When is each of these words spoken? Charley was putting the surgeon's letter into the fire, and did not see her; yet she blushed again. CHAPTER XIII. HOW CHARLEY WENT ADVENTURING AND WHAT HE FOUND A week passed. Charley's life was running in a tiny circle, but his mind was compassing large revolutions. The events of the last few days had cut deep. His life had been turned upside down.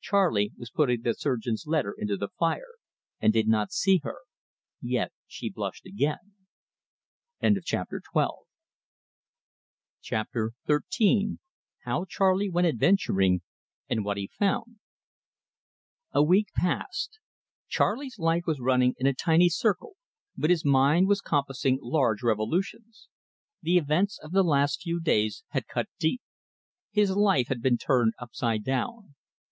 Charley 0.00 0.50
was 0.58 0.68
putting 0.72 1.02
the 1.02 1.14
surgeon's 1.14 1.64
letter 1.64 1.94
into 1.96 2.16
the 2.16 2.30
fire, 2.40 2.74
and 3.20 3.32
did 3.32 3.46
not 3.46 3.70
see 3.70 4.00
her; 4.02 4.16
yet 4.82 5.12
she 5.28 5.48
blushed 5.48 5.86
again. 5.86 6.34
CHAPTER 7.62 8.02
XIII. 10.50 11.36
HOW 11.84 12.04
CHARLEY 12.08 12.50
WENT 12.50 12.66
ADVENTURING 12.66 13.42
AND 13.88 14.04
WHAT 14.04 14.16
HE 14.16 14.28
FOUND 14.36 14.80
A 16.10 16.20
week 16.20 16.48
passed. 16.52 17.20
Charley's 17.68 18.18
life 18.18 18.42
was 18.44 18.58
running 18.58 18.96
in 18.98 19.06
a 19.06 19.14
tiny 19.14 19.48
circle, 19.48 19.94
but 20.36 20.50
his 20.50 20.64
mind 20.64 21.06
was 21.06 21.20
compassing 21.20 21.78
large 21.80 22.24
revolutions. 22.24 23.06
The 23.62 23.78
events 23.78 24.18
of 24.20 24.32
the 24.32 24.42
last 24.42 24.80
few 24.82 24.98
days 25.00 25.44
had 25.50 25.68
cut 25.68 25.86
deep. 26.00 26.22
His 26.90 27.12
life 27.14 27.46
had 27.46 27.62
been 27.62 27.78
turned 27.78 28.14
upside 28.18 28.64
down. 28.64 29.14